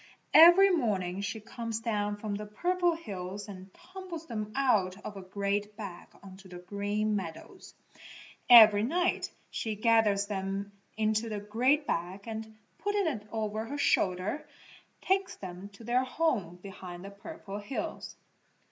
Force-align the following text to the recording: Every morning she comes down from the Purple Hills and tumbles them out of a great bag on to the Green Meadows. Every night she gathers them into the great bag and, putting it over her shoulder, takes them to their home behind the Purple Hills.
Every 0.33 0.71
morning 0.71 1.21
she 1.21 1.39
comes 1.39 1.79
down 1.79 2.17
from 2.17 2.33
the 2.33 2.47
Purple 2.47 2.95
Hills 2.95 3.47
and 3.47 3.71
tumbles 3.71 4.25
them 4.25 4.51
out 4.55 4.97
of 5.05 5.15
a 5.15 5.21
great 5.21 5.77
bag 5.77 6.07
on 6.23 6.37
to 6.37 6.47
the 6.47 6.57
Green 6.57 7.15
Meadows. 7.15 7.75
Every 8.49 8.81
night 8.81 9.29
she 9.51 9.75
gathers 9.75 10.25
them 10.25 10.71
into 10.97 11.29
the 11.29 11.39
great 11.39 11.85
bag 11.85 12.21
and, 12.27 12.55
putting 12.79 13.05
it 13.05 13.27
over 13.31 13.65
her 13.67 13.77
shoulder, 13.77 14.47
takes 15.01 15.35
them 15.35 15.69
to 15.73 15.83
their 15.83 16.03
home 16.03 16.55
behind 16.63 17.05
the 17.05 17.11
Purple 17.11 17.59
Hills. 17.59 18.15